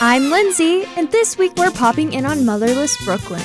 [0.00, 3.42] I'm Lindsay, and this week we're popping in on Motherless Brooklyn.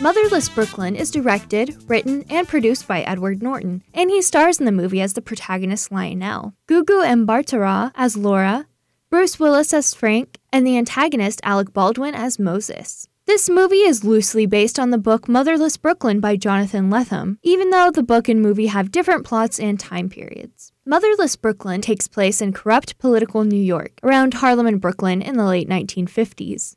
[0.00, 4.72] Motherless Brooklyn is directed, written, and produced by Edward Norton, and he stars in the
[4.72, 8.66] movie as the protagonist Lionel, Gugu Mbatha-Raw as Laura,
[9.10, 13.06] Bruce Willis as Frank, and the antagonist Alec Baldwin as Moses.
[13.26, 17.90] This movie is loosely based on the book Motherless Brooklyn by Jonathan Lethem, even though
[17.90, 20.70] the book and movie have different plots and time periods.
[20.84, 25.44] Motherless Brooklyn takes place in corrupt political New York, around Harlem and Brooklyn in the
[25.44, 26.76] late 1950s.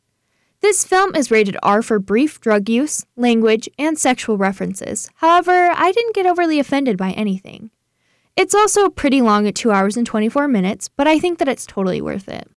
[0.61, 5.07] This film is rated R for brief drug use, language, and sexual references.
[5.17, 7.69] However, I didn't get overly offended by anything.
[8.35, 11.67] It's also pretty long at 2 hours and 24 minutes, but I think that it's
[11.67, 12.49] totally worth it.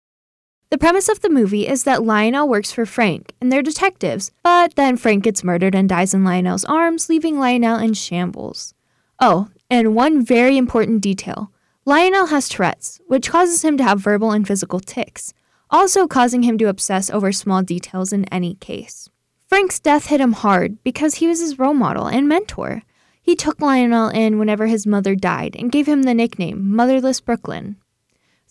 [0.71, 4.75] The premise of the movie is that Lionel works for Frank, and they're detectives, but
[4.75, 8.73] then Frank gets murdered and dies in Lionel's arms, leaving Lionel in shambles.
[9.19, 11.51] Oh, and one very important detail
[11.83, 15.33] Lionel has Tourette's, which causes him to have verbal and physical tics,
[15.69, 19.09] also causing him to obsess over small details in any case.
[19.49, 22.83] Frank's death hit him hard because he was his role model and mentor.
[23.21, 27.75] He took Lionel in whenever his mother died and gave him the nickname Motherless Brooklyn.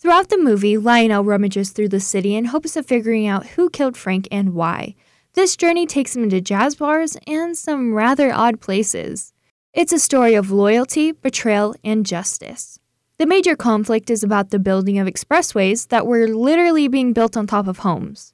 [0.01, 3.95] Throughout the movie, Lionel rummages through the city in hopes of figuring out who killed
[3.95, 4.95] Frank and why.
[5.33, 9.31] This journey takes him into jazz bars and some rather odd places.
[9.73, 12.79] It's a story of loyalty, betrayal, and justice.
[13.19, 17.45] The major conflict is about the building of expressways that were literally being built on
[17.45, 18.33] top of homes.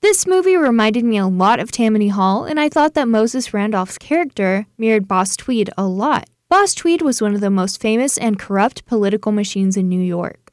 [0.00, 3.98] This movie reminded me a lot of Tammany Hall, and I thought that Moses Randolph's
[3.98, 6.28] character mirrored Boss Tweed a lot.
[6.48, 10.47] Boss Tweed was one of the most famous and corrupt political machines in New York.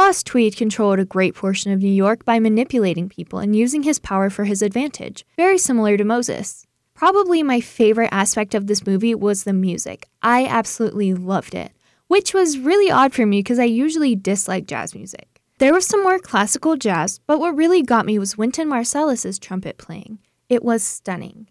[0.00, 3.98] Boss Tweed controlled a great portion of New York by manipulating people and using his
[3.98, 6.66] power for his advantage, very similar to Moses.
[6.94, 10.08] Probably my favorite aspect of this movie was the music.
[10.22, 11.72] I absolutely loved it,
[12.08, 15.42] which was really odd for me because I usually dislike jazz music.
[15.58, 19.76] There was some more classical jazz, but what really got me was Wynton Marsalis's trumpet
[19.76, 20.18] playing.
[20.48, 21.48] It was stunning.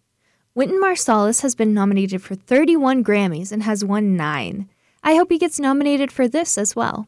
[0.55, 4.67] Wynton Marsalis has been nominated for 31 Grammys and has won 9.
[5.03, 7.07] I hope he gets nominated for this as well.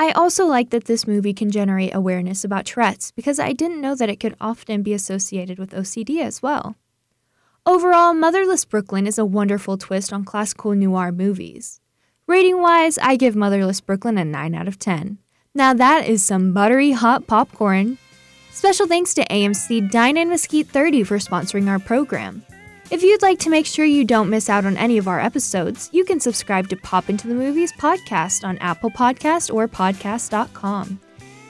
[0.00, 3.94] I also like that this movie can generate awareness about Tourette's because I didn't know
[3.94, 6.74] that it could often be associated with OCD as well.
[7.66, 11.82] Overall, Motherless Brooklyn is a wonderful twist on classical noir movies.
[12.26, 15.18] Rating wise, I give Motherless Brooklyn a 9 out of 10.
[15.54, 17.98] Now that is some buttery hot popcorn.
[18.52, 22.42] Special thanks to AMC Dine and Mesquite 30 for sponsoring our program.
[22.90, 25.88] If you'd like to make sure you don't miss out on any of our episodes,
[25.92, 30.98] you can subscribe to Pop Into the Movies podcast on Apple Podcast or podcast.com.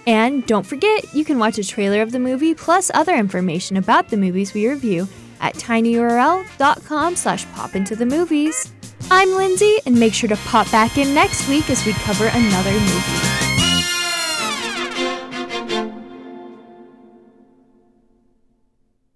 [0.07, 4.09] And don't forget, you can watch a trailer of the movie plus other information about
[4.09, 5.09] the movies we review
[5.41, 8.71] at tinyurl.com slash popintothemovies.
[9.11, 12.73] I'm Lindsay, and make sure to pop back in next week as we cover another
[12.73, 13.40] movie.